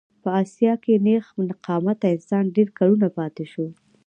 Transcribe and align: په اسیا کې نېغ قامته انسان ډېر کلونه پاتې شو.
په 0.21 0.29
اسیا 0.43 0.73
کې 0.83 0.93
نېغ 1.05 1.25
قامته 1.67 2.07
انسان 2.15 2.43
ډېر 2.55 2.67
کلونه 2.77 3.07
پاتې 3.17 3.45
شو. 3.51 3.65